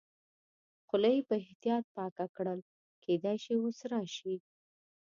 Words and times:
خوله 0.87 1.09
یې 1.15 1.21
په 1.29 1.33
احتیاط 1.43 1.85
پاکه 1.95 2.25
کړل، 2.35 2.59
کېدای 3.03 3.37
شي 3.43 3.53
اوس 3.61 3.77
راشي. 3.91 4.35